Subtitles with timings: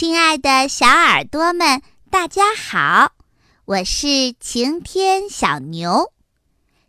[0.00, 3.12] 亲爱的小耳朵们，大家好，
[3.66, 6.10] 我是晴天小牛。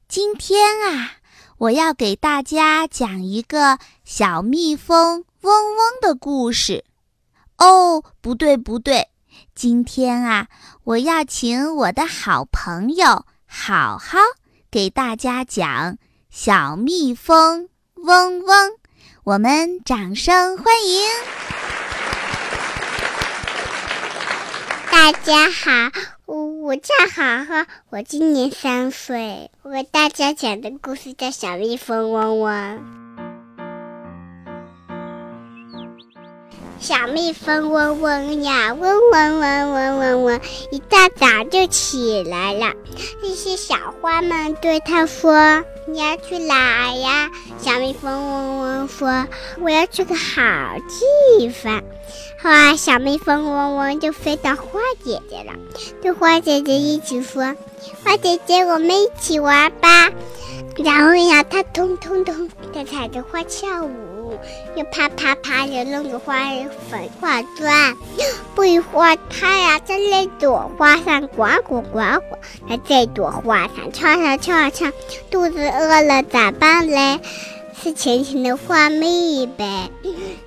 [0.08, 1.16] 今天啊，
[1.58, 6.86] 我要给大家讲一个小蜜蜂嗡嗡的故事。
[7.58, 9.10] 哦，不对不对，
[9.54, 10.48] 今天啊，
[10.86, 14.20] 我要请我的好朋友好好
[14.72, 15.98] 给大家讲
[16.30, 18.72] 小蜜蜂嗡嗡。
[19.26, 21.51] 我们掌声欢迎！
[25.12, 25.92] 大家好，
[26.26, 29.52] 我叫好好，我今年三岁。
[29.62, 32.80] 我给大家讲的故事叫《小蜜蜂嗡嗡》。
[36.82, 42.74] 小蜜蜂嗡嗡呀，嗡嗡嗡嗡嗡嗡，一大早就起来了。
[43.22, 47.30] 那些小花们对它说：“你要去哪呀？”
[47.62, 49.28] 小蜜蜂嗡嗡说
[49.62, 50.42] ：“我要去个好
[51.38, 51.84] 地方。”
[52.44, 55.54] 哇，小蜜蜂嗡嗡就飞到花姐姐了，
[56.02, 57.56] 对花姐姐一起说
[58.04, 60.10] ：“花姐姐，我们一起玩吧。”
[60.84, 63.92] 然后呀，它咚咚咚的踩着花跳舞，
[64.76, 66.36] 又啪啪啪的弄个花
[66.90, 67.98] 粉化妆。
[68.56, 72.38] 不一会儿，它呀在那朵花上呱呱呱呱，
[72.70, 74.92] 在这朵花上跳跳跳跳。
[75.30, 77.20] 肚子饿了咋办嘞？
[77.82, 79.90] 吃甜甜的花蜜呗。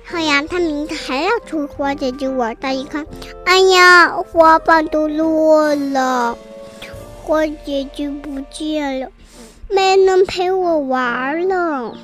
[0.09, 3.05] 后呀，它明天还要出花姐姐玩，它一看，
[3.45, 6.37] 哎呀，花瓣都落了，
[7.23, 9.09] 花姐姐不见了。
[9.67, 11.97] 没人陪我玩了，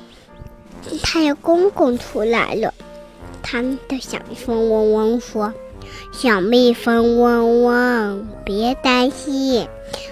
[1.02, 2.74] 太阳公公出来了，
[3.42, 5.52] 他的小蜜蜂嗡嗡说
[6.12, 9.68] ：“小蜜蜂嗡嗡，别担心，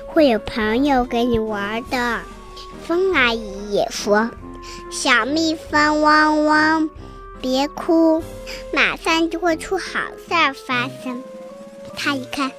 [0.06, 2.20] 会有朋友跟你玩的。”
[2.86, 4.30] 风阿姨也说
[4.90, 6.90] ：“小蜜蜂嗡嗡，
[7.40, 8.22] 别哭，
[8.72, 11.22] 马上就会出好事儿发生。”
[11.96, 12.50] 他一看，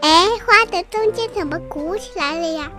[0.00, 2.72] 哎，花的中间怎么鼓起来了呀？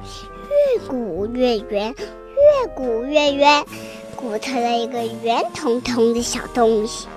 [0.73, 3.65] 越鼓越圆，越鼓越圆，
[4.17, 7.07] 鼓成了一个圆彤彤的小东西。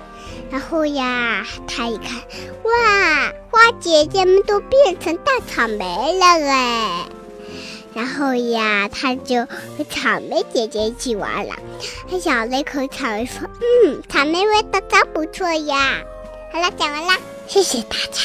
[0.49, 2.21] 然后呀，他一看，
[2.63, 7.05] 哇，花姐姐们都变成大草莓了哎！
[7.93, 11.55] 然后呀，他就和草莓姐姐一起玩了。
[12.09, 13.49] 他咬了一口草莓，说
[13.85, 16.01] ：“嗯，草莓味道真不错呀。”
[16.53, 17.13] 好了，讲完了，
[17.47, 18.21] 谢谢大家。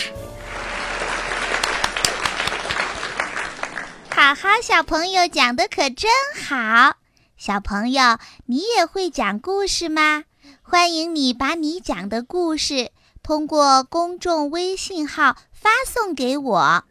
[4.10, 6.10] 好好，小朋友讲的可真
[6.48, 6.96] 好。
[7.36, 10.24] 小朋友，你也会讲故事吗？
[10.62, 12.92] 欢迎你把你讲的故事
[13.22, 16.84] 通过公众微信号发送给我。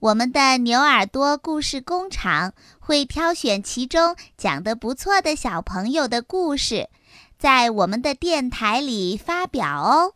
[0.00, 6.88] 我们的牛耳朵故事工厂会挑选其中讲得不错的小朋友的故事，
[7.38, 10.14] 在我们的电台里发表哦。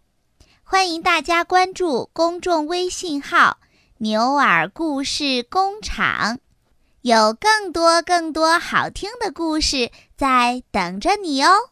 [0.64, 3.58] 欢迎大家关注公众微信号
[3.98, 6.41] “牛耳故事工厂”。
[7.06, 11.71] 有更多更多好听的故事在等着你哦！